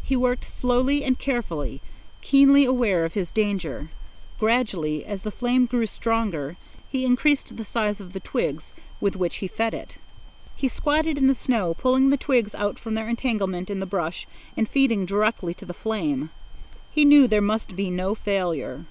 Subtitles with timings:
[0.00, 1.80] He worked slowly and carefully,
[2.22, 3.88] keenly aware of his danger.
[4.38, 6.54] Gradually, as the flame grew stronger,
[6.88, 9.96] he increased the size of the twigs with which he fed it.
[10.54, 14.28] He squatted in the snow, pulling the twigs out from their entanglement in the brush
[14.56, 16.30] and feeding directly to the flame.
[16.92, 18.84] He knew there must be no failure.